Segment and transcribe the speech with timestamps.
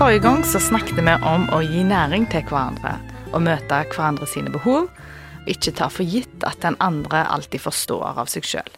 [0.00, 2.94] Forrige gang så snakket vi om å gi næring til hverandre
[3.36, 8.16] og møte hverandre sine behov, og ikke ta for gitt at den andre alltid forstår
[8.22, 8.70] av seg sjøl.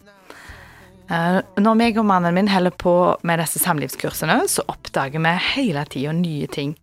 [1.07, 5.87] Eh, når meg og mannen min holder på med disse samlivskursene, så oppdager vi hele
[5.95, 6.75] tida nye ting.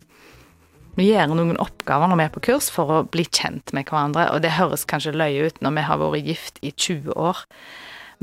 [0.95, 4.29] Vi gjør noen oppgaver når vi er på kurs for å bli kjent med hverandre,
[4.31, 7.43] og det høres kanskje løye ut når vi har vært gift i 20 år,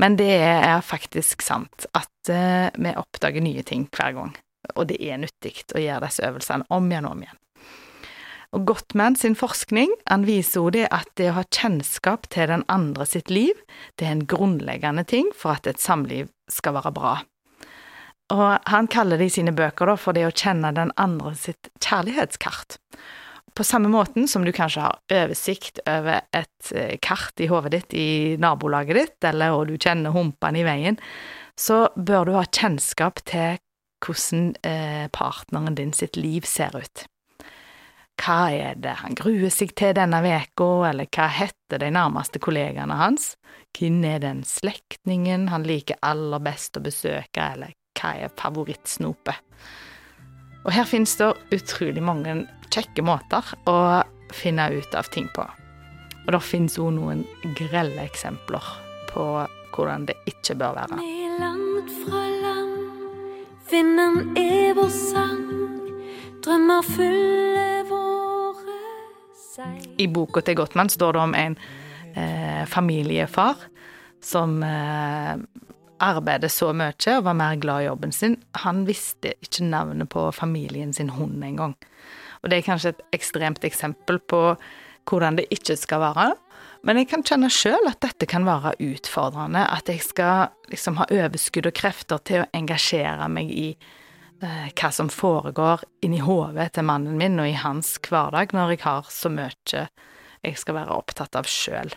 [0.01, 4.35] men det er faktisk sant at uh, vi oppdager nye ting hver gang,
[4.75, 7.43] og det er nyttig å gjøre disse øvelsene om igjen og om igjen.
[8.55, 12.63] Og Gottman sin forskning han viser også det at det å ha kjennskap til den
[12.71, 13.57] andre sitt liv,
[13.99, 17.17] det er en grunnleggende ting for at et samliv skal være bra.
[18.33, 21.69] Og han kaller det i sine bøker da, for det å kjenne den andre sitt
[21.83, 22.79] kjærlighetskart.
[23.55, 27.95] På samme måten som du kanskje har oversikt over et eh, kart i hodet ditt
[27.97, 28.09] i
[28.39, 30.99] nabolaget ditt, eller og du kjenner humpene i veien,
[31.57, 33.57] så bør du ha kjennskap til
[34.03, 37.05] hvordan eh, partneren din sitt liv ser ut.
[38.17, 42.97] Hva er det han gruer seg til denne veka, eller hva heter de nærmeste kollegaene
[42.97, 43.35] hans?
[43.77, 49.37] Hvem er den slektningen han liker aller best å besøke, eller hva er favorittsnopet?
[50.65, 52.41] Og her finnes det utrolig mange
[52.73, 53.77] kjekke måter å
[54.35, 55.45] finne ut av ting på.
[56.25, 57.23] Og det finnes òg noen
[57.55, 58.73] grelle eksempler
[59.13, 59.29] på
[59.75, 60.99] hvordan det ikke bør være.
[61.39, 62.36] Langt fra
[63.71, 65.47] vinden er vår sang,
[66.45, 67.67] drømmer fulle
[69.97, 71.55] i boka til Gottmann står det om en
[72.13, 73.67] eh, familiefar
[74.23, 75.33] som eh,
[76.03, 78.37] arbeidet så mye og var mer glad i jobben sin.
[78.63, 81.75] Han visste ikke navnet på familien sin hund engang.
[82.43, 84.41] Og det er kanskje et ekstremt eksempel på
[85.07, 86.31] hvordan det ikke skal være.
[86.85, 89.63] Men jeg kan kjenne sjøl at dette kan være utfordrende.
[89.65, 93.71] At jeg skal liksom ha overskudd og krefter til å engasjere meg i
[94.41, 98.83] Eh, hva som foregår inni hodet til mannen min og i hans hverdag når jeg
[98.83, 99.87] har så mye
[100.45, 101.89] jeg skal være opptatt av sjøl.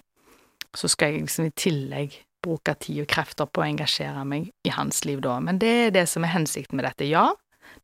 [0.72, 4.72] Så skal jeg liksom i tillegg bruke tid og krefter på å engasjere meg i
[4.72, 5.36] hans liv da.
[5.44, 7.04] Men det er det som er hensikten med dette.
[7.04, 7.34] Ja,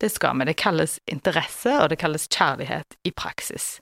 [0.01, 0.47] det skal vi.
[0.49, 3.75] Det kalles interesse, og det kalles kjærlighet i praksis.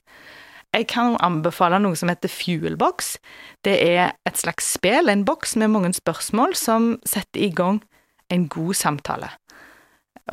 [0.76, 3.14] Jeg kan anbefale noe som heter Fuelbox.
[3.64, 7.80] Det er et slags spill, en boks med mange spørsmål, som setter i gang
[8.28, 9.30] en god samtale.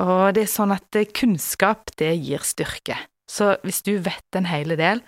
[0.02, 2.98] Og det er sånn at kunnskap, det gir styrke.
[3.30, 5.00] Så hvis du vet en hel del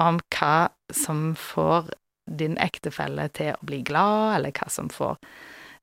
[0.00, 1.90] om hva som får
[2.38, 5.18] din ektefelle til å bli glad, eller hva som får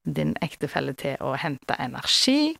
[0.06, 2.56] din ektefelle til å hente energi,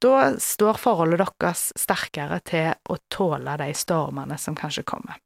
[0.00, 5.20] da står forholdet deres sterkere til å tåle de stormene som kanskje kommer.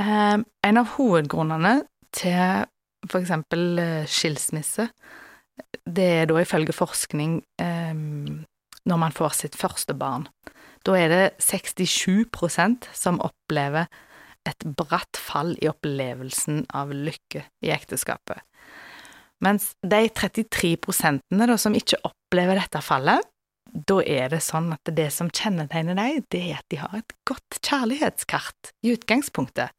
[0.00, 1.80] Eh, en av hovedgrunnene
[2.16, 2.68] til
[3.08, 4.90] for eksempel eh, skilsmisse
[5.88, 7.96] det er da ifølge forskning eh,
[8.88, 10.28] når man får sitt første barn.
[10.86, 13.90] Da er det 67% som opplever
[14.48, 18.40] et bratt fall i opplevelsen av lykke i ekteskapet.
[19.44, 20.76] Mens de 33
[21.30, 23.20] da som ikke opplever dette fallet,
[23.72, 27.14] da er det sånn at det som kjennetegner dem, det er at de har et
[27.28, 29.74] godt kjærlighetskart i utgangspunktet.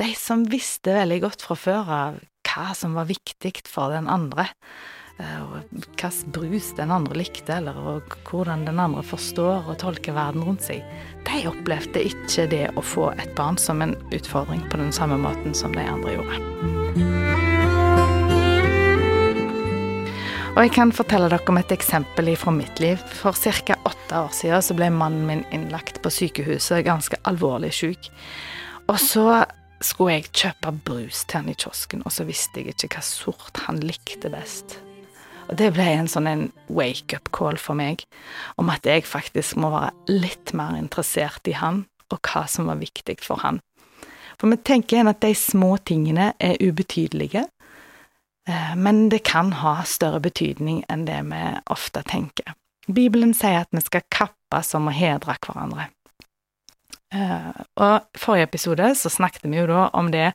[0.00, 2.20] De som visste veldig godt fra før av
[2.52, 4.48] hva som var viktig for den andre.
[5.20, 10.44] Eh, og hvilken brus den andre likte, eller hvordan den andre forstår og tolker verden
[10.46, 10.82] rundt seg.
[11.28, 15.56] De opplevde ikke det å få et barn som en utfordring på den samme måten
[15.56, 17.41] som de andre gjorde.
[20.52, 23.00] Og jeg kan fortelle dere om et eksempel fra mitt liv.
[23.16, 23.72] For ca.
[23.88, 28.10] åtte år siden så ble mannen min innlagt på sykehuset, ganske alvorlig syk.
[28.84, 29.46] Og så
[29.80, 33.62] skulle jeg kjøpe brus til han i kiosken, og så visste jeg ikke hva sort
[33.64, 34.76] han likte best.
[35.48, 38.04] Og det ble en sånn en wake-up call for meg,
[38.60, 42.76] om at jeg faktisk må være litt mer interessert i han, og hva som var
[42.82, 43.64] viktig for han.
[44.36, 47.46] For vi tenker igjen at de små tingene er ubetydelige,
[48.76, 52.56] men det kan ha større betydning enn det vi ofte tenker.
[52.90, 55.86] Bibelen sier at vi skal kappes om å hedre hverandre.
[57.12, 60.32] Og i forrige episode så snakket vi jo da om det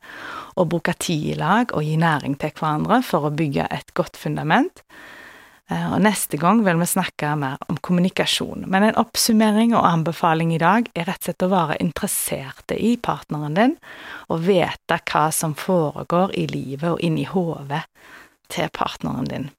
[0.55, 4.19] å bruke tid i lag og gi næring til hverandre for å bygge et godt
[4.19, 4.83] fundament.
[5.67, 8.63] Uh, og neste gang vil vi snakke mer om kommunikasjon.
[8.71, 12.95] Men en oppsummering og anbefaling i dag er rett og slett å være interesserte i
[12.95, 13.75] partneren din,
[14.31, 17.83] og vite hva som foregår i livet og inni hodet
[18.53, 19.49] til partneren din.